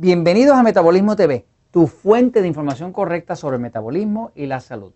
Bienvenidos 0.00 0.56
a 0.56 0.62
Metabolismo 0.62 1.16
TV, 1.16 1.44
tu 1.72 1.88
fuente 1.88 2.40
de 2.40 2.46
información 2.46 2.92
correcta 2.92 3.34
sobre 3.34 3.56
el 3.56 3.62
metabolismo 3.62 4.30
y 4.36 4.46
la 4.46 4.60
salud. 4.60 4.92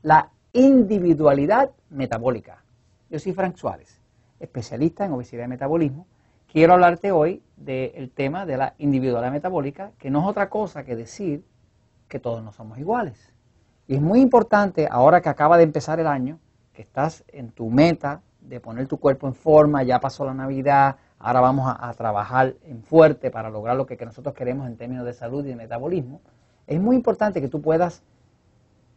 La 0.00 0.30
individualidad 0.54 1.72
metabólica. 1.90 2.64
Yo 3.10 3.18
soy 3.18 3.34
Frank 3.34 3.56
Suárez, 3.56 4.00
especialista 4.40 5.04
en 5.04 5.12
obesidad 5.12 5.44
y 5.44 5.48
metabolismo. 5.48 6.06
Quiero 6.50 6.72
hablarte 6.72 7.12
hoy 7.12 7.42
del 7.58 8.08
tema 8.08 8.46
de 8.46 8.56
la 8.56 8.74
individualidad 8.78 9.32
metabólica, 9.32 9.92
que 9.98 10.08
no 10.08 10.20
es 10.20 10.26
otra 10.26 10.48
cosa 10.48 10.82
que 10.82 10.96
decir 10.96 11.44
que 12.08 12.18
todos 12.18 12.42
no 12.42 12.50
somos 12.50 12.78
iguales. 12.78 13.34
Y 13.86 13.96
es 13.96 14.00
muy 14.00 14.22
importante, 14.22 14.88
ahora 14.90 15.20
que 15.20 15.28
acaba 15.28 15.58
de 15.58 15.64
empezar 15.64 16.00
el 16.00 16.06
año, 16.06 16.38
que 16.72 16.80
estás 16.80 17.22
en 17.28 17.50
tu 17.50 17.68
meta 17.68 18.22
de 18.40 18.60
poner 18.60 18.86
tu 18.86 18.96
cuerpo 18.96 19.26
en 19.26 19.34
forma, 19.34 19.82
ya 19.82 20.00
pasó 20.00 20.24
la 20.24 20.32
Navidad, 20.32 20.96
ahora 21.18 21.40
vamos 21.40 21.74
a, 21.78 21.92
trabajar 21.94 22.54
en 22.64 22.82
fuerte 22.82 23.30
para 23.30 23.50
lograr 23.50 23.76
lo 23.76 23.86
que, 23.86 23.96
que 23.96 24.06
nosotros 24.06 24.34
queremos 24.34 24.66
en 24.66 24.76
términos 24.76 25.04
de 25.04 25.12
salud 25.12 25.44
y 25.44 25.48
de 25.48 25.56
metabolismo, 25.56 26.20
es 26.66 26.80
muy 26.80 26.96
importante 26.96 27.40
que 27.40 27.48
tú 27.48 27.60
puedas 27.60 28.02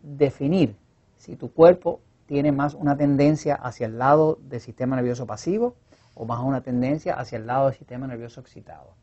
definir 0.01 0.75
si 1.17 1.35
tu 1.35 1.51
cuerpo 1.51 2.01
tiene 2.25 2.51
más 2.51 2.73
una 2.73 2.97
tendencia 2.97 3.55
hacia 3.55 3.87
el 3.87 3.97
lado 3.97 4.39
del 4.43 4.61
sistema 4.61 4.95
nervioso 4.95 5.25
pasivo 5.25 5.75
o 6.15 6.25
más 6.25 6.39
una 6.41 6.61
tendencia 6.61 7.15
hacia 7.15 7.37
el 7.37 7.47
lado 7.47 7.67
del 7.67 7.75
sistema 7.75 8.07
nervioso 8.07 8.41
excitado. 8.41 8.93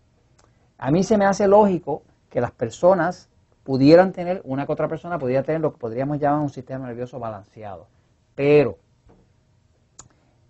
A 0.79 0.91
mí 0.91 1.03
se 1.03 1.19
me 1.19 1.25
hace 1.25 1.49
lógico 1.49 2.03
que 2.31 2.41
las 2.41 2.53
personas 2.53 3.29
pudieran 3.65 4.13
tener, 4.13 4.41
una 4.45 4.65
que 4.65 4.73
otra 4.73 4.89
persona 4.89 5.19
pudiera 5.19 5.43
tener 5.43 5.61
lo 5.61 5.73
que 5.73 5.79
podríamos 5.79 6.19
llamar 6.19 6.41
un 6.41 6.51
sistema 6.51 6.87
nervioso 6.87 7.19
balanceado. 7.19 7.87
Pero, 8.35 8.79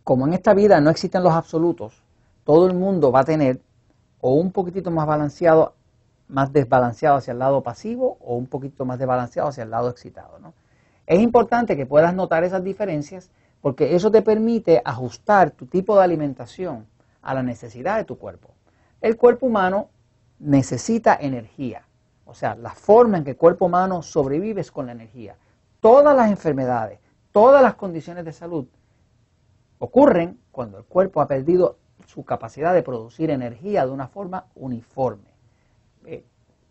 como 0.05 0.27
en 0.27 0.35
esta 0.35 0.55
vida 0.55 0.81
no 0.81 0.91
existen 0.91 1.23
los 1.23 1.33
absolutos, 1.33 2.03
todo 2.49 2.67
el 2.67 2.73
mundo 2.73 3.13
va 3.13 3.21
a 3.21 3.25
tener 3.25 3.61
o 4.23 4.33
un 4.33 4.53
poquitito 4.53 4.91
más 4.91 5.07
balanceado, 5.07 5.75
más 6.29 6.51
desbalanceado 6.51 7.19
hacia 7.19 7.33
el 7.33 7.41
lado 7.41 7.63
pasivo 7.63 8.17
o 8.23 8.37
un 8.37 8.47
poquito 8.47 8.87
más 8.87 8.99
desbalanceado 8.99 9.51
hacia 9.51 9.65
el 9.65 9.71
lado 9.71 9.91
excitado. 9.91 10.39
Es 11.07 11.21
importante 11.21 11.77
que 11.77 11.85
puedas 11.85 12.15
notar 12.15 12.45
esas 12.45 12.65
diferencias 12.65 13.31
porque 13.61 13.95
eso 13.95 14.11
te 14.11 14.23
permite 14.23 14.81
ajustar 14.83 15.51
tu 15.51 15.67
tipo 15.67 15.99
de 15.99 16.05
alimentación 16.05 16.87
a 17.21 17.35
la 17.35 17.43
necesidad 17.43 17.99
de 17.99 18.05
tu 18.05 18.17
cuerpo. 18.17 18.49
El 19.03 19.19
cuerpo 19.19 19.45
humano 19.45 19.91
necesita 20.39 21.19
energía, 21.21 21.83
o 22.25 22.33
sea, 22.33 22.55
la 22.55 22.71
forma 22.71 23.19
en 23.19 23.25
que 23.25 23.33
el 23.33 23.37
cuerpo 23.37 23.67
humano 23.67 24.01
sobrevive 24.01 24.63
es 24.63 24.73
con 24.73 24.87
la 24.87 24.93
energía. 24.93 25.37
Todas 25.81 26.17
las 26.17 26.31
enfermedades, 26.31 26.99
todas 27.31 27.63
las 27.63 27.75
condiciones 27.75 28.25
de 28.25 28.33
salud 28.33 28.65
ocurren 29.79 30.41
cuando 30.51 30.79
el 30.79 30.85
cuerpo 30.85 31.21
ha 31.21 31.29
perdido 31.29 31.77
su 32.07 32.25
capacidad 32.25 32.75
de 32.75 32.83
producir 32.83 33.31
energía 33.31 33.87
de 33.87 33.93
una 33.93 34.09
forma 34.09 34.47
uniforme. 34.55 35.29
Eh, 36.07 36.25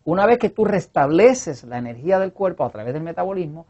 una 0.03 0.25
vez 0.25 0.39
que 0.39 0.49
tú 0.49 0.65
restableces 0.65 1.63
la 1.63 1.77
energía 1.77 2.19
del 2.19 2.33
cuerpo 2.33 2.63
a 2.63 2.69
través 2.69 2.93
del 2.93 3.03
metabolismo, 3.03 3.65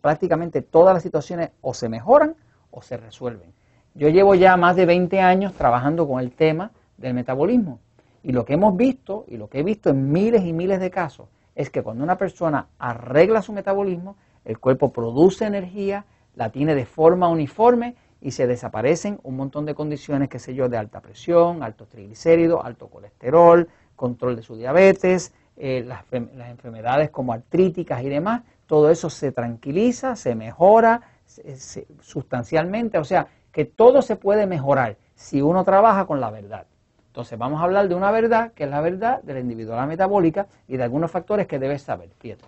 prácticamente 0.00 0.62
todas 0.62 0.94
las 0.94 1.02
situaciones 1.02 1.50
o 1.60 1.74
se 1.74 1.88
mejoran 1.88 2.34
o 2.70 2.82
se 2.82 2.96
resuelven. 2.96 3.52
Yo 3.94 4.08
llevo 4.08 4.34
ya 4.34 4.56
más 4.56 4.76
de 4.76 4.86
20 4.86 5.20
años 5.20 5.54
trabajando 5.54 6.06
con 6.06 6.20
el 6.20 6.32
tema 6.32 6.70
del 6.98 7.14
metabolismo 7.14 7.80
y 8.22 8.32
lo 8.32 8.44
que 8.44 8.54
hemos 8.54 8.76
visto 8.76 9.24
y 9.28 9.36
lo 9.36 9.48
que 9.48 9.60
he 9.60 9.62
visto 9.62 9.90
en 9.90 10.12
miles 10.12 10.44
y 10.44 10.52
miles 10.52 10.80
de 10.80 10.90
casos 10.90 11.28
es 11.54 11.70
que 11.70 11.82
cuando 11.82 12.04
una 12.04 12.16
persona 12.16 12.68
arregla 12.78 13.42
su 13.42 13.52
metabolismo, 13.52 14.16
el 14.44 14.58
cuerpo 14.58 14.92
produce 14.92 15.44
energía, 15.44 16.04
la 16.36 16.50
tiene 16.50 16.74
de 16.74 16.86
forma 16.86 17.28
uniforme 17.28 17.96
y 18.20 18.32
se 18.32 18.46
desaparecen 18.46 19.20
un 19.22 19.36
montón 19.36 19.64
de 19.64 19.74
condiciones, 19.74 20.28
qué 20.28 20.38
sé 20.38 20.54
yo, 20.54 20.68
de 20.68 20.76
alta 20.76 21.00
presión, 21.00 21.62
alto 21.62 21.86
triglicéridos, 21.86 22.64
alto 22.64 22.88
colesterol, 22.88 23.68
control 23.94 24.36
de 24.36 24.42
su 24.42 24.56
diabetes, 24.56 25.32
eh, 25.56 25.84
las, 25.86 26.04
enfermedades 26.12 27.10
como 27.10 27.32
artríticas 27.32 28.02
y 28.02 28.08
demás, 28.08 28.42
todo 28.66 28.90
eso 28.90 29.10
se 29.10 29.32
tranquiliza, 29.32 30.16
se 30.16 30.34
mejora 30.34 31.02
sustancialmente, 32.00 32.98
o 32.98 33.04
sea, 33.04 33.28
que 33.52 33.64
todo 33.64 34.02
se 34.02 34.16
puede 34.16 34.46
mejorar 34.46 34.96
si 35.14 35.42
uno 35.42 35.64
trabaja 35.64 36.06
con 36.06 36.20
la 36.20 36.30
verdad. 36.30 36.66
Entonces 37.08 37.38
vamos 37.38 37.60
a 37.60 37.64
hablar 37.64 37.88
de 37.88 37.94
una 37.94 38.10
verdad, 38.10 38.52
que 38.52 38.64
es 38.64 38.70
la 38.70 38.80
verdad 38.80 39.22
de 39.22 39.34
la 39.34 39.40
individualidad 39.40 39.88
metabólica 39.88 40.46
y 40.68 40.76
de 40.76 40.84
algunos 40.84 41.10
factores 41.10 41.46
que 41.46 41.58
debes 41.58 41.82
saber. 41.82 42.10
Fíjate. 42.18 42.44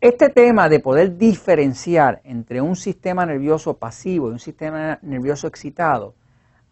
Este 0.00 0.28
tema 0.28 0.68
de 0.68 0.78
poder 0.78 1.16
diferenciar 1.16 2.20
entre 2.22 2.60
un 2.60 2.76
sistema 2.76 3.26
nervioso 3.26 3.78
pasivo 3.78 4.28
y 4.28 4.32
un 4.32 4.38
sistema 4.38 5.00
nervioso 5.02 5.48
excitado 5.48 6.14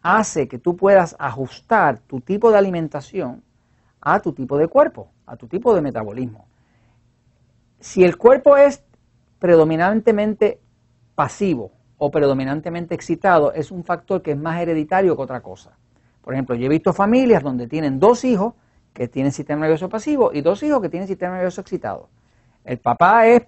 hace 0.00 0.47
que 0.47 0.60
tú 0.60 0.76
puedas 0.76 1.16
ajustar 1.19 1.98
tu 1.98 2.20
tipo 2.20 2.53
de 2.53 2.59
alimentación 2.59 3.42
a 4.00 4.20
tu 4.20 4.32
tipo 4.32 4.56
de 4.56 4.69
cuerpo, 4.69 5.09
a 5.26 5.37
tu 5.37 5.48
tipo 5.48 5.75
de 5.75 5.81
metabolismo. 5.81 6.47
Si 7.81 8.04
el 8.04 8.16
cuerpo 8.16 8.56
es 8.56 8.84
predominantemente 9.41 10.60
pasivo 11.16 11.72
o 11.98 12.12
predominantemente 12.12 12.94
excitado, 12.94 13.53
es 13.53 13.72
un 13.72 13.82
factor 13.82 14.22
que 14.22 14.31
es 14.31 14.38
más 14.38 14.60
hereditario 14.60 15.16
que 15.16 15.22
otra 15.22 15.41
cosa. 15.41 15.76
Por 16.22 16.32
ejemplo, 16.32 16.54
yo 16.54 16.66
he 16.66 16.69
visto 16.69 16.93
familias 16.93 17.43
donde 17.43 17.66
tienen 17.66 17.98
dos 17.98 18.25
hijos 18.25 18.54
que 18.93 19.08
tienen 19.08 19.32
sistema 19.32 19.62
nervioso 19.62 19.88
pasivo 19.88 20.31
y 20.32 20.43
dos 20.43 20.62
hijos 20.62 20.81
que 20.81 20.88
tienen 20.88 21.08
sistema 21.08 21.34
nervioso 21.34 21.60
excitado. 21.60 22.08
El 22.66 22.78
papá 22.78 23.28
es 23.28 23.43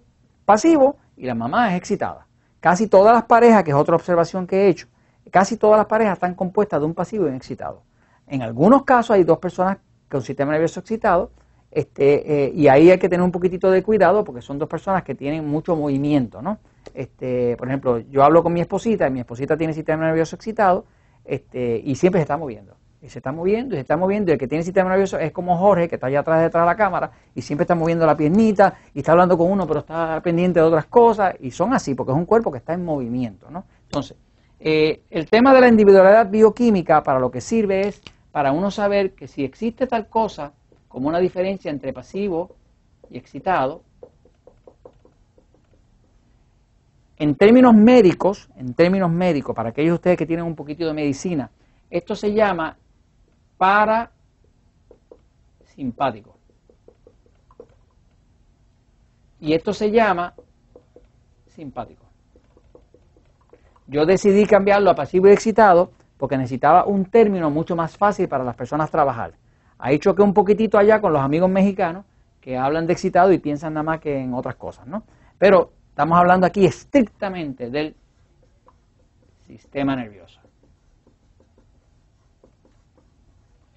pasivo 0.45 0.97
y 1.17 1.27
la 1.27 1.35
mamá 1.35 1.73
es 1.73 1.79
excitada. 1.79 2.27
Casi 2.61 2.87
todas 2.87 3.13
las 3.13 3.25
parejas, 3.25 3.65
que 3.65 3.71
es 3.71 3.77
otra 3.77 3.97
observación 3.97 4.47
que 4.47 4.63
he 4.63 4.69
hecho, 4.69 4.87
casi 5.31 5.57
todas 5.57 5.77
las 5.77 5.87
parejas 5.87 6.15
están 6.15 6.35
compuestas 6.35 6.81
de 6.81 6.87
un 6.87 6.95
pasivo 6.95 7.27
y 7.27 7.31
un 7.31 7.35
excitado. 7.35 7.83
En 8.29 8.43
algunos 8.43 8.85
casos 8.85 9.11
hay 9.17 9.25
dos 9.25 9.39
personas 9.39 9.79
con 10.09 10.23
sistema 10.23 10.53
nervioso 10.53 10.81
excitado 10.81 11.33
este, 11.71 12.47
eh, 12.47 12.53
y 12.55 12.69
ahí 12.69 12.91
hay 12.91 12.99
que 12.99 13.09
tener 13.09 13.25
un 13.25 13.33
poquitito 13.33 13.71
de 13.71 13.83
cuidado 13.83 14.25
porque 14.25 14.41
son 14.41 14.59
dos 14.59 14.69
personas 14.69 15.03
que 15.03 15.15
tienen 15.15 15.47
mucho 15.47 15.77
movimiento, 15.77 16.41
¿no? 16.41 16.59
Este, 16.95 17.57
por 17.57 17.69
ejemplo, 17.69 17.99
yo 17.99 18.23
hablo 18.23 18.43
con 18.43 18.53
mi 18.53 18.61
esposita 18.61 19.07
y 19.09 19.11
mi 19.11 19.21
esposita 19.21 19.57
tiene 19.57 19.75
sistema 19.75 20.07
nervioso 20.07 20.37
excitado 20.37 20.87
este, 21.25 21.83
y 21.85 21.97
siempre 21.97 22.21
se 22.21 22.23
está 22.23 22.37
moviendo 22.37 22.75
y 23.01 23.09
se 23.09 23.21
está 23.21 23.33
moviendo 23.33 23.75
y 23.75 23.79
se 23.79 23.83
está 23.83 23.97
moviendo. 23.97 24.31
Y 24.31 24.35
el 24.35 24.39
que 24.39 24.49
tiene 24.49 24.65
sistema 24.65 24.91
nervioso 24.91 25.19
es 25.19 25.33
como 25.33 25.57
Jorge, 25.57 25.89
que 25.89 25.97
está 25.97 26.09
allá 26.09 26.21
atrás 26.21 26.43
detrás 26.43 26.63
de 26.65 26.67
la 26.67 26.77
cámara 26.77 27.11
y 27.35 27.43
siempre 27.43 27.63
está 27.63 27.75
moviendo 27.75 28.05
la 28.07 28.17
piernita 28.17 28.79
y 28.95 29.01
está 29.01 29.13
hablando 29.13 29.39
con 29.39 29.51
uno, 29.51 29.67
pero 29.67 29.81
está 29.81 30.21
pendiente 30.21 30.61
de 30.61 30.67
otras 30.67 30.87
cosas. 30.87 31.35
Y 31.41 31.51
son 31.51 31.73
así, 31.73 31.95
porque 31.95 32.13
es 32.13 32.19
un 32.19 32.27
cuerpo 32.27 32.51
que 32.51 32.59
está 32.59 32.75
en 32.75 32.85
movimiento. 32.85 33.51
¿no? 33.51 33.65
Entonces, 33.85 34.17
eh, 34.61 35.03
el 35.11 35.29
tema 35.29 35.55
de 35.55 35.61
la 35.61 35.69
individualidad 35.69 36.29
bioquímica 36.29 37.03
para 37.03 37.21
lo 37.21 37.31
que 37.31 37.41
sirve 37.41 37.89
es 37.89 38.03
para 38.33 38.53
uno 38.53 38.71
saber 38.71 39.15
que 39.15 39.29
si 39.29 39.45
existe 39.45 39.87
tal 39.87 40.09
cosa 40.09 40.53
como 40.89 41.09
una 41.09 41.21
diferencia 41.21 41.71
entre 41.71 41.93
pasivo 41.93 42.57
y 43.11 43.19
excitado, 43.19 43.83
en 47.19 47.35
términos 47.35 47.75
médicos, 47.75 48.49
en 48.57 48.75
términos 48.75 49.11
médicos, 49.11 49.55
para 49.55 49.71
aquellos 49.71 49.91
de 49.91 49.95
ustedes 49.95 50.19
que 50.19 50.27
tienen 50.27 50.45
un 50.45 50.55
poquito 50.55 50.87
de 50.87 50.93
medicina, 50.93 51.51
esto 51.91 52.15
se 52.15 52.33
llama 52.33 52.77
parasimpático. 53.59 56.39
Y 59.41 59.53
esto 59.53 59.73
se 59.73 59.91
llama 59.91 60.35
simpático. 61.47 62.05
Yo 63.87 64.05
decidí 64.05 64.47
cambiarlo 64.47 64.91
a 64.91 64.95
pasivo 64.95 65.29
y 65.29 65.33
excitado 65.33 65.93
porque 66.17 66.37
necesitaba 66.37 66.85
un 66.85 67.07
término 67.07 67.51
mucho 67.51 67.77
más 67.77 67.97
fácil 67.97 68.29
para 68.29 68.45
las 68.45 68.57
personas 68.57 68.91
trabajar. 68.91 69.35
Ahí 69.79 69.99
choqué 69.99 70.23
un 70.23 70.35
poquitito 70.35 70.77
allá 70.77 71.01
con 71.01 71.13
los 71.13 71.23
amigos 71.23 71.49
mexicanos 71.49 72.05
que 72.41 72.57
hablan 72.57 72.87
de 72.87 72.93
excitado 72.93 73.33
y 73.33 73.39
piensan 73.39 73.75
nada 73.75 73.85
más 73.85 74.01
que 74.01 74.19
en 74.19 74.35
otras 74.35 74.57
cosas, 74.57 74.87
¿no? 74.87 75.05
Pero 75.39 75.73
estamos 75.91 76.19
hablando 76.19 76.47
aquí 76.47 76.67
estrictamente 76.67 77.71
del 77.71 77.95
sistema 79.47 79.95
nervioso. 79.95 80.41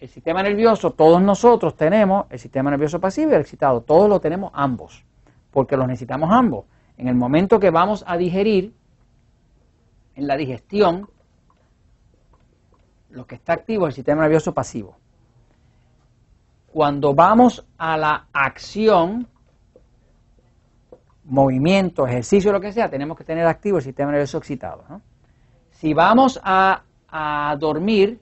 El 0.01 0.09
sistema 0.09 0.42
nervioso, 0.42 0.94
todos 0.94 1.21
nosotros 1.21 1.75
tenemos 1.75 2.25
el 2.31 2.39
sistema 2.39 2.71
nervioso 2.71 3.00
pasivo 3.00 3.31
y 3.31 3.36
el 3.36 3.42
excitado, 3.42 3.81
todos 3.81 4.09
lo 4.09 4.19
tenemos 4.19 4.51
ambos, 4.56 5.06
porque 5.51 5.77
los 5.77 5.88
necesitamos 5.88 6.31
ambos. 6.31 6.65
En 6.98 7.07
el 7.07 7.13
momento 7.13 7.59
que 7.59 7.69
vamos 7.69 8.03
a 8.07 8.18
digerir, 8.18 8.74
en 10.15 10.27
la 10.27 10.36
digestión, 10.38 11.07
lo 13.12 13.27
que 13.27 13.36
está 13.36 13.53
activo 13.53 13.88
es 13.88 13.92
el 13.92 13.95
sistema 13.98 14.24
nervioso 14.24 14.56
pasivo. 14.56 14.98
Cuando 16.74 17.13
vamos 17.13 17.63
a 17.77 17.95
la 17.95 18.25
acción, 18.33 19.27
movimiento, 21.25 22.07
ejercicio, 22.07 22.51
lo 22.51 22.59
que 22.59 22.71
sea, 22.71 22.89
tenemos 22.89 23.15
que 23.15 23.24
tener 23.24 23.45
activo 23.45 23.77
el 23.77 23.83
sistema 23.83 24.09
nervioso 24.09 24.39
excitado. 24.39 24.83
Si 25.69 25.94
vamos 25.94 26.42
a, 26.44 26.81
a 27.07 27.56
dormir, 27.59 28.19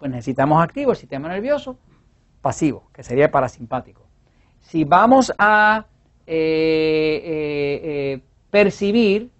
pues 0.00 0.10
necesitamos 0.10 0.64
activo 0.64 0.92
el 0.92 0.96
sistema 0.96 1.28
nervioso 1.28 1.78
pasivo, 2.40 2.88
que 2.92 3.02
sería 3.02 3.30
parasimpático. 3.30 4.02
Si 4.60 4.84
vamos 4.84 5.30
a 5.38 5.84
eh, 6.26 7.22
eh, 7.22 7.80
eh, 7.84 8.22
percibir, 8.50 9.30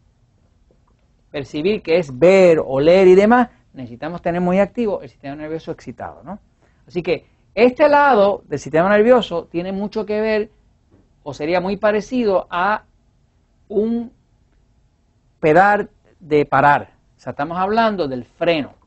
percibir 1.30 1.82
que 1.82 1.96
es 1.96 2.16
ver, 2.16 2.60
oler 2.64 3.08
y 3.08 3.14
demás, 3.14 3.48
necesitamos 3.72 4.20
tener 4.20 4.42
muy 4.42 4.58
activo 4.58 5.00
el 5.00 5.08
sistema 5.08 5.34
nervioso 5.34 5.72
excitado, 5.72 6.22
¿no? 6.22 6.38
Así 6.86 7.02
que 7.02 7.26
este 7.54 7.88
lado 7.88 8.42
del 8.46 8.58
sistema 8.58 8.90
nervioso 8.90 9.44
tiene 9.44 9.72
mucho 9.72 10.04
que 10.04 10.20
ver 10.20 10.50
o 11.22 11.32
sería 11.32 11.60
muy 11.60 11.78
parecido 11.78 12.46
a 12.50 12.84
un 13.68 14.12
pedal 15.40 15.88
de 16.18 16.44
parar. 16.44 16.90
O 17.16 17.20
sea, 17.20 17.30
estamos 17.30 17.56
hablando 17.56 18.08
del 18.08 18.24
freno. 18.24 18.79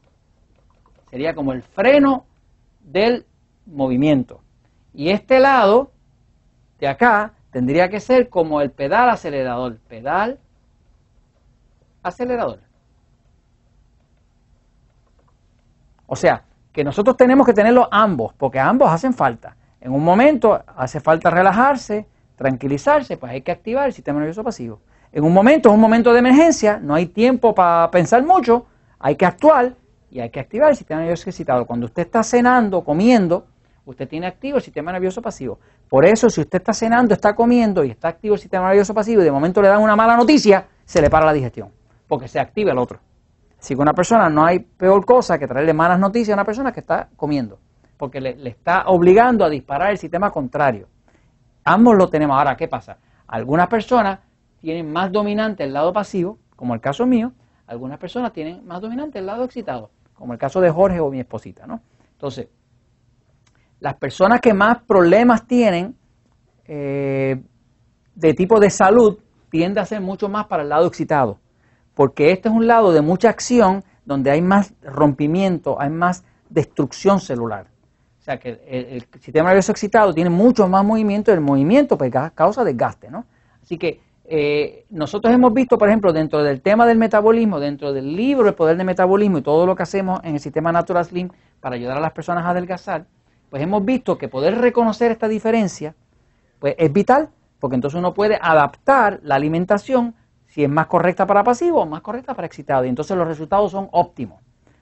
Sería 1.14 1.36
como 1.36 1.54
el 1.54 1.62
freno 1.62 2.26
del 2.80 3.28
movimiento. 3.68 4.42
Y 4.96 5.12
este 5.12 5.40
lado 5.40 5.92
de 6.80 6.88
acá 6.88 7.34
tendría 7.52 7.88
que 7.88 8.00
ser 8.00 8.30
como 8.30 8.62
el 8.62 8.72
pedal 8.72 9.12
acelerador. 9.12 9.78
Pedal 9.88 10.40
acelerador. 12.02 12.62
O 16.08 16.16
sea, 16.16 16.46
que 16.72 16.84
nosotros 16.84 17.16
tenemos 17.16 17.46
que 17.46 17.54
tenerlos 17.54 17.88
ambos, 17.92 18.34
porque 18.34 18.60
ambos 18.60 18.90
hacen 18.90 19.14
falta. 19.14 19.56
En 19.82 19.92
un 19.92 20.04
momento 20.04 20.64
hace 20.76 21.00
falta 21.00 21.30
relajarse, 21.30 22.08
tranquilizarse, 22.36 23.18
pues 23.18 23.34
hay 23.34 23.42
que 23.44 23.52
activar 23.52 23.86
el 23.86 23.94
sistema 23.94 24.18
nervioso 24.18 24.44
pasivo. 24.44 24.82
En 25.12 25.24
un 25.24 25.32
momento 25.32 25.70
es 25.70 25.76
un 25.76 25.82
momento 25.82 26.12
de 26.12 26.18
emergencia, 26.18 26.80
no 26.82 26.96
hay 26.96 27.06
tiempo 27.06 27.54
para 27.54 27.92
pensar 27.92 28.24
mucho, 28.26 28.66
hay 28.98 29.16
que 29.16 29.28
actuar 29.28 29.76
y 30.14 30.20
hay 30.20 30.30
que 30.30 30.40
activar 30.40 30.70
el 30.70 30.76
sistema 30.76 31.00
nervioso 31.00 31.28
excitado. 31.28 31.66
Cuando 31.66 31.88
usted 31.88 32.04
está 32.04 32.22
cenando, 32.22 32.84
comiendo, 32.84 33.48
usted 33.84 34.08
tiene 34.08 34.28
activo 34.28 34.58
el 34.58 34.64
sistema 34.64 34.92
nervioso 34.92 35.24
pasivo. 35.24 35.58
Por 35.90 36.06
eso, 36.06 36.30
si 36.30 36.40
usted 36.40 36.60
está 36.60 36.72
cenando, 36.72 37.16
está 37.16 37.36
comiendo 37.36 37.84
y 37.84 37.90
está 37.90 38.10
activo 38.10 38.36
el 38.36 38.40
sistema 38.40 38.68
nervioso 38.68 38.94
pasivo 38.94 39.24
y 39.24 39.26
de 39.26 39.32
momento 39.32 39.60
le 39.60 39.70
dan 39.70 39.82
una 39.82 39.96
mala 39.96 40.16
noticia, 40.16 40.68
se 40.86 41.02
le 41.02 41.10
para 41.10 41.26
la 41.26 41.34
digestión, 41.34 41.72
porque 42.08 42.28
se 42.28 42.40
activa 42.40 42.72
el 42.72 42.78
otro. 42.78 43.00
Si 43.58 43.74
con 43.74 43.84
una 43.84 43.94
persona 43.94 44.30
no 44.30 44.46
hay 44.46 44.60
peor 44.60 45.04
cosa 45.04 45.40
que 45.40 45.48
traerle 45.48 45.74
malas 45.74 45.98
noticias 45.98 46.30
a 46.30 46.36
una 46.36 46.46
persona 46.46 46.72
que 46.72 46.82
está 46.82 47.10
comiendo, 47.16 47.58
porque 47.98 48.22
le, 48.22 48.36
le 48.36 48.52
está 48.52 48.84
obligando 48.90 49.44
a 49.44 49.50
disparar 49.50 49.90
el 49.90 49.98
sistema 49.98 50.30
contrario. 50.30 50.90
Ambos 51.64 51.96
lo 51.98 52.08
tenemos. 52.08 52.38
Ahora, 52.38 52.56
¿qué 52.56 52.68
pasa? 52.68 52.98
Algunas 53.26 53.68
personas 53.68 54.20
tienen 54.62 54.94
más 54.94 55.12
dominante 55.12 55.64
el 55.64 55.74
lado 55.74 55.92
pasivo, 55.92 56.38
como 56.56 56.76
el 56.76 56.82
caso 56.82 57.08
mío, 57.08 57.32
algunas 57.66 57.98
personas 57.98 58.32
tienen 58.32 58.64
más 58.68 58.80
dominante 58.80 59.18
el 59.18 59.26
lado 59.26 59.44
excitado, 59.44 59.90
como 60.14 60.34
el 60.34 60.40
caso 60.40 60.62
de 60.62 60.70
Jorge 60.70 61.00
o 61.00 61.10
mi 61.10 61.20
esposita, 61.20 61.66
¿no? 61.68 61.82
Entonces, 62.14 62.48
las 63.80 63.96
personas 63.96 64.40
que 64.40 64.54
más 64.54 64.82
problemas 64.84 65.46
tienen 65.46 65.96
eh, 66.66 67.42
de 68.16 68.34
tipo 68.34 68.60
de 68.60 68.70
salud 68.70 69.20
tienden 69.50 69.84
a 69.84 69.86
ser 69.86 70.02
mucho 70.02 70.30
más 70.30 70.48
para 70.48 70.64
el 70.64 70.70
lado 70.70 70.88
excitado, 70.88 71.40
porque 71.94 72.32
este 72.32 72.50
es 72.50 72.56
un 72.56 72.66
lado 72.66 72.92
de 72.94 73.02
mucha 73.02 73.30
acción 73.30 73.84
donde 74.06 74.32
hay 74.32 74.42
más 74.42 74.74
rompimiento, 74.82 75.80
hay 75.80 75.90
más 75.90 76.24
destrucción 76.50 77.20
celular. 77.20 77.68
O 78.20 78.24
sea 78.24 78.40
que 78.40 78.62
el, 78.66 79.06
sistema 79.20 79.50
nervioso 79.50 79.74
excitado 79.74 80.14
tiene 80.14 80.30
mucho 80.30 80.68
más 80.68 80.86
movimiento 80.86 81.32
y 81.32 81.34
el 81.34 81.42
movimiento 81.42 81.98
pues, 81.98 82.12
causa 82.34 82.64
desgaste, 82.64 83.12
¿no? 83.12 83.26
Así 83.62 83.78
que 83.78 84.00
eh, 84.26 84.86
nosotros 84.90 85.34
hemos 85.34 85.54
visto, 85.54 85.78
por 85.78 85.90
ejemplo, 85.90 86.14
dentro 86.14 86.44
del 86.44 86.62
tema 86.62 86.86
del 86.86 86.98
metabolismo, 86.98 87.60
dentro 87.60 87.92
del 87.92 88.16
libro 88.16 88.48
El 88.48 88.54
Poder 88.54 88.78
del 88.78 88.86
Metabolismo 88.86 89.40
y 89.40 89.42
todo 89.42 89.66
lo 89.66 89.76
que 89.76 89.84
hacemos 89.84 90.22
en 90.24 90.36
el 90.36 90.40
sistema 90.40 90.72
Natural 90.72 91.04
Slim 91.04 91.30
para 91.60 91.76
ayudar 91.76 91.98
a 91.98 92.02
las 92.02 92.14
personas 92.14 92.46
a 92.46 92.52
adelgazar, 92.52 93.06
pues 93.50 93.62
hemos 93.62 93.84
visto 93.84 94.18
que 94.18 94.30
poder 94.30 94.58
reconocer 94.58 95.12
esta 95.12 95.28
diferencia 95.28 95.96
pues 96.60 96.76
es 96.78 96.94
vital, 96.94 97.30
porque 97.60 97.76
entonces 97.76 98.00
uno 98.00 98.14
puede 98.14 98.40
adaptar 98.42 99.20
la 99.24 99.36
alimentación 99.36 100.16
si 100.48 100.64
es 100.64 100.70
más 100.70 100.88
correcta 100.88 101.26
para 101.26 101.44
pasivo 101.44 101.82
o 101.82 101.86
más 101.86 102.02
correcta 102.02 102.34
para 102.34 102.46
excitado, 102.46 102.86
y 102.86 102.90
entonces 102.90 103.18
los 103.18 103.28
resultados 103.28 103.72
son 103.72 103.90
óptimos. 103.92 104.40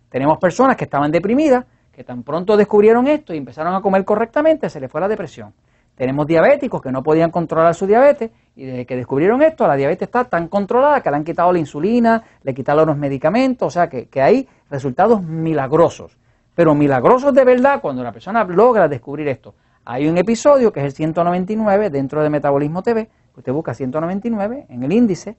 Tenemos 0.09 0.38
personas 0.38 0.75
que 0.75 0.83
estaban 0.83 1.11
deprimidas, 1.11 1.65
que 1.91 2.03
tan 2.03 2.23
pronto 2.23 2.55
descubrieron 2.55 3.07
esto 3.07 3.33
y 3.33 3.38
empezaron 3.38 3.73
a 3.73 3.81
comer 3.81 4.05
correctamente, 4.05 4.69
se 4.69 4.79
les 4.79 4.91
fue 4.91 5.01
la 5.01 5.07
depresión. 5.07 5.53
Tenemos 5.95 6.25
diabéticos 6.25 6.81
que 6.81 6.91
no 6.91 7.03
podían 7.03 7.31
controlar 7.31 7.75
su 7.75 7.85
diabetes 7.85 8.31
y 8.55 8.65
desde 8.65 8.85
que 8.85 8.95
descubrieron 8.95 9.41
esto, 9.41 9.67
la 9.67 9.75
diabetes 9.75 10.07
está 10.07 10.23
tan 10.25 10.47
controlada 10.47 11.01
que 11.01 11.09
le 11.09 11.17
han 11.17 11.23
quitado 11.23 11.51
la 11.51 11.59
insulina, 11.59 12.23
le 12.43 12.53
quitaron 12.53 12.88
los 12.88 12.97
medicamentos, 12.97 13.67
o 13.67 13.71
sea 13.71 13.88
que, 13.89 14.07
que 14.07 14.21
hay 14.21 14.47
resultados 14.69 15.21
milagrosos. 15.21 16.17
Pero 16.55 16.73
milagrosos 16.75 17.33
de 17.33 17.45
verdad 17.45 17.81
cuando 17.81 18.03
la 18.03 18.11
persona 18.11 18.43
logra 18.43 18.88
descubrir 18.88 19.27
esto. 19.27 19.53
Hay 19.85 20.07
un 20.07 20.17
episodio 20.17 20.71
que 20.71 20.79
es 20.79 20.85
el 20.85 20.91
199 20.91 21.89
dentro 21.89 22.21
de 22.23 22.29
Metabolismo 22.29 22.83
TV, 22.83 23.09
usted 23.35 23.51
busca 23.51 23.73
199 23.73 24.67
en 24.69 24.83
el 24.83 24.91
índice 24.91 25.38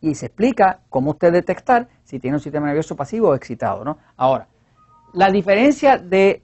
y 0.00 0.14
se 0.14 0.26
explica 0.26 0.80
cómo 0.88 1.10
usted 1.10 1.32
detectar 1.32 1.88
si 2.04 2.18
tiene 2.18 2.36
un 2.36 2.40
sistema 2.40 2.66
nervioso 2.66 2.96
pasivo 2.96 3.28
o 3.28 3.34
excitado. 3.34 3.84
¿no? 3.84 3.98
Ahora, 4.16 4.48
la 5.12 5.30
diferencia 5.30 5.98
de 5.98 6.42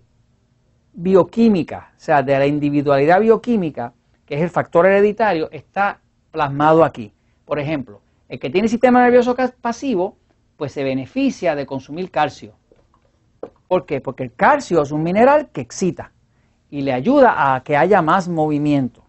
bioquímica, 0.95 1.93
o 1.97 2.01
sea, 2.01 2.23
de 2.23 2.39
la 2.39 2.47
individualidad 2.47 3.21
bioquímica, 3.21 3.93
que 4.25 4.37
es 4.37 4.43
el 4.43 4.51
factor 4.51 4.87
hereditario, 4.87 5.51
está 5.51 6.01
plasmado 6.31 6.85
aquí. 6.85 7.13
Por 7.45 7.59
ejemplo, 7.59 8.01
el 8.29 8.39
que 8.39 8.51
tiene 8.51 8.69
sistema 8.69 9.03
nervioso 9.03 9.37
pasivo, 9.61 10.17
pues 10.57 10.73
se 10.73 10.83
beneficia 10.85 11.55
de 11.55 11.67
consumir 11.67 12.11
calcio. 12.11 12.55
¿Por 13.69 13.87
qué? 13.87 14.01
Porque 14.01 14.23
el 14.23 14.35
calcio 14.35 14.83
es 14.83 14.93
un 14.93 15.03
mineral 15.03 15.51
que 15.51 15.61
excita 15.61 16.13
y 16.71 16.83
le 16.83 16.93
ayuda 16.93 17.55
a 17.55 17.63
que 17.63 17.77
haya 17.77 18.03
más 18.03 18.29
movimiento. 18.29 19.05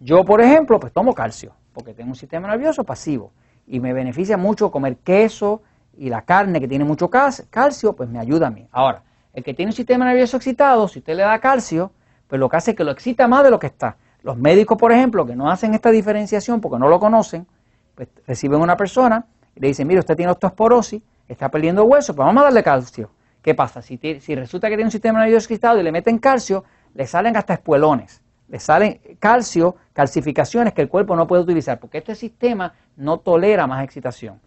Yo, 0.00 0.24
por 0.24 0.40
ejemplo, 0.40 0.78
pues 0.78 0.92
tomo 0.92 1.14
calcio, 1.14 1.54
porque 1.72 1.94
tengo 1.94 2.10
un 2.10 2.16
sistema 2.16 2.48
nervioso 2.48 2.84
pasivo 2.84 3.32
y 3.66 3.80
me 3.80 3.92
beneficia 3.92 4.36
mucho 4.36 4.70
comer 4.70 4.96
queso 4.98 5.62
y 5.96 6.08
la 6.08 6.22
carne 6.22 6.60
que 6.60 6.68
tiene 6.68 6.84
mucho 6.84 7.10
calcio, 7.10 7.94
pues 7.94 8.08
me 8.08 8.18
ayuda 8.18 8.46
a 8.46 8.50
mí. 8.50 8.68
Ahora, 8.70 9.02
el 9.38 9.44
que 9.44 9.54
tiene 9.54 9.70
un 9.70 9.76
sistema 9.76 10.04
nervioso 10.04 10.36
excitado, 10.36 10.88
si 10.88 10.98
usted 10.98 11.16
le 11.16 11.22
da 11.22 11.38
calcio, 11.38 11.92
pues 12.26 12.38
lo 12.38 12.48
que 12.48 12.56
hace 12.56 12.72
es 12.72 12.76
que 12.76 12.84
lo 12.84 12.90
excita 12.90 13.26
más 13.26 13.44
de 13.44 13.50
lo 13.50 13.58
que 13.58 13.68
está. 13.68 13.96
Los 14.22 14.36
médicos, 14.36 14.76
por 14.76 14.92
ejemplo, 14.92 15.24
que 15.24 15.36
no 15.36 15.50
hacen 15.50 15.74
esta 15.74 15.90
diferenciación 15.90 16.60
porque 16.60 16.78
no 16.78 16.88
lo 16.88 16.98
conocen, 16.98 17.46
pues 17.94 18.08
reciben 18.26 18.60
una 18.60 18.76
persona 18.76 19.24
y 19.54 19.60
le 19.60 19.68
dicen, 19.68 19.86
mire, 19.86 20.00
usted 20.00 20.16
tiene 20.16 20.32
osteoporosis, 20.32 21.02
está 21.28 21.48
perdiendo 21.50 21.84
hueso, 21.84 22.14
pues 22.14 22.26
vamos 22.26 22.40
a 22.42 22.44
darle 22.44 22.62
calcio. 22.62 23.10
¿Qué 23.40 23.54
pasa? 23.54 23.80
Si, 23.80 23.98
si 24.20 24.34
resulta 24.34 24.68
que 24.68 24.74
tiene 24.74 24.88
un 24.88 24.90
sistema 24.90 25.20
nervioso 25.20 25.44
excitado 25.44 25.78
y 25.80 25.82
le 25.84 25.92
meten 25.92 26.18
calcio, 26.18 26.64
le 26.94 27.06
salen 27.06 27.36
hasta 27.36 27.54
espuelones, 27.54 28.20
le 28.48 28.58
salen 28.58 29.00
calcio, 29.20 29.76
calcificaciones 29.92 30.74
que 30.74 30.82
el 30.82 30.88
cuerpo 30.88 31.14
no 31.14 31.28
puede 31.28 31.42
utilizar, 31.42 31.78
porque 31.78 31.98
este 31.98 32.16
sistema 32.16 32.74
no 32.96 33.20
tolera 33.20 33.68
más 33.68 33.84
excitación. 33.84 34.40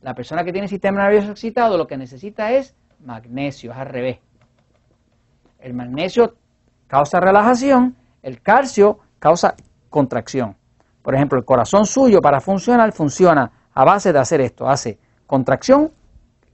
La 0.00 0.14
persona 0.14 0.44
que 0.44 0.52
tiene 0.52 0.66
sistema 0.66 1.02
nervioso 1.02 1.30
excitado 1.30 1.76
lo 1.76 1.86
que 1.86 1.98
necesita 1.98 2.52
es 2.52 2.74
magnesio, 3.04 3.72
es 3.72 3.76
al 3.76 3.86
revés. 3.86 4.18
El 5.60 5.74
magnesio 5.74 6.34
causa 6.86 7.20
relajación, 7.20 7.96
el 8.22 8.40
calcio 8.40 8.98
causa 9.18 9.54
contracción. 9.88 10.56
Por 11.02 11.14
ejemplo, 11.14 11.38
el 11.38 11.44
corazón 11.44 11.86
suyo 11.86 12.20
para 12.20 12.40
funcionar 12.40 12.92
funciona 12.92 13.50
a 13.72 13.84
base 13.84 14.12
de 14.12 14.18
hacer 14.18 14.40
esto, 14.40 14.68
hace 14.68 14.98
contracción, 15.26 15.90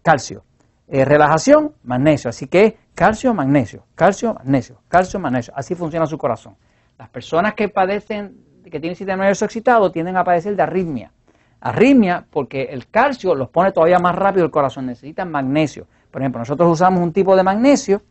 calcio. 0.02 0.44
Eh, 0.88 1.04
relajación, 1.04 1.72
magnesio. 1.82 2.30
Así 2.30 2.46
que 2.46 2.76
calcio, 2.94 3.34
magnesio, 3.34 3.84
calcio, 3.94 4.34
magnesio, 4.34 4.80
calcio, 4.88 5.18
magnesio. 5.18 5.52
Así 5.56 5.74
funciona 5.74 6.06
su 6.06 6.16
corazón. 6.16 6.56
Las 6.98 7.08
personas 7.08 7.54
que 7.54 7.68
padecen, 7.68 8.36
que 8.64 8.80
tienen 8.80 8.94
sistema 8.94 9.24
nervioso 9.24 9.44
excitado, 9.44 9.90
tienden 9.90 10.16
a 10.16 10.24
padecer 10.24 10.54
de 10.54 10.62
arritmia. 10.62 11.12
Arritmia 11.60 12.24
porque 12.30 12.64
el 12.64 12.88
calcio 12.88 13.34
los 13.34 13.48
pone 13.48 13.72
todavía 13.72 13.98
más 13.98 14.14
rápido 14.14 14.44
el 14.44 14.50
corazón, 14.50 14.86
necesitan 14.86 15.30
magnesio. 15.30 15.86
Por 16.10 16.22
ejemplo, 16.22 16.38
nosotros 16.38 16.70
usamos 16.70 17.02
un 17.02 17.12
tipo 17.12 17.34
de 17.34 17.42
magnesio, 17.42 18.02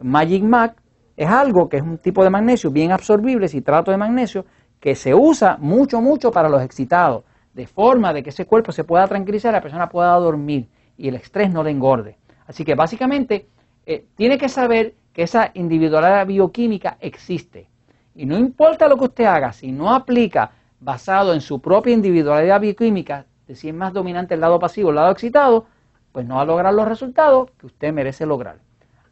Magic 0.00 0.42
Mag, 0.42 0.74
es 1.16 1.28
algo 1.28 1.68
que 1.68 1.76
es 1.76 1.82
un 1.82 1.98
tipo 1.98 2.24
de 2.24 2.30
magnesio 2.30 2.70
bien 2.70 2.92
absorbible, 2.92 3.48
citrato 3.48 3.90
de 3.90 3.96
magnesio, 3.96 4.46
que 4.80 4.94
se 4.94 5.14
usa 5.14 5.58
mucho, 5.60 6.00
mucho 6.00 6.30
para 6.30 6.48
los 6.48 6.62
excitados, 6.62 7.24
de 7.52 7.66
forma 7.66 8.12
de 8.12 8.22
que 8.22 8.30
ese 8.30 8.46
cuerpo 8.46 8.72
se 8.72 8.84
pueda 8.84 9.06
tranquilizar, 9.06 9.52
la 9.52 9.60
persona 9.60 9.88
pueda 9.88 10.14
dormir 10.14 10.68
y 10.96 11.08
el 11.08 11.16
estrés 11.16 11.52
no 11.52 11.62
le 11.62 11.70
engorde. 11.70 12.16
Así 12.46 12.64
que 12.64 12.74
básicamente 12.74 13.48
eh, 13.86 14.06
tiene 14.14 14.38
que 14.38 14.48
saber 14.48 14.94
que 15.12 15.22
esa 15.22 15.50
individualidad 15.54 16.26
bioquímica 16.26 16.96
existe. 17.00 17.68
Y 18.14 18.26
no 18.26 18.38
importa 18.38 18.88
lo 18.88 18.96
que 18.96 19.04
usted 19.04 19.24
haga, 19.24 19.52
si 19.52 19.72
no 19.72 19.92
aplica 19.92 20.52
basado 20.80 21.34
en 21.34 21.40
su 21.40 21.60
propia 21.60 21.92
individualidad 21.92 22.60
bioquímica, 22.60 23.26
de 23.46 23.54
si 23.54 23.68
es 23.68 23.74
más 23.74 23.92
dominante 23.92 24.34
el 24.34 24.40
lado 24.40 24.58
pasivo 24.58 24.90
el 24.90 24.96
lado 24.96 25.10
excitado, 25.10 25.66
pues 26.12 26.26
no 26.26 26.36
va 26.36 26.42
a 26.42 26.46
lograr 26.46 26.72
los 26.72 26.88
resultados 26.88 27.50
que 27.58 27.66
usted 27.66 27.92
merece 27.92 28.26
lograr. 28.26 28.58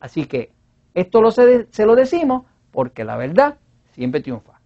Así 0.00 0.26
que 0.26 0.52
esto 0.94 1.20
lo 1.20 1.30
se, 1.30 1.66
se 1.70 1.86
lo 1.86 1.94
decimos 1.94 2.44
porque 2.70 3.04
la 3.04 3.16
verdad 3.16 3.58
siempre 3.92 4.20
triunfa. 4.20 4.57